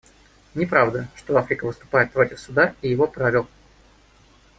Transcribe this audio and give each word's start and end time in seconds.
Неправда, 0.55 1.09
что 1.15 1.37
Африка 1.37 1.65
выступает 1.65 2.11
против 2.11 2.39
Суда 2.39 2.73
и 2.81 2.89
его 2.89 3.05
правил. 3.05 3.47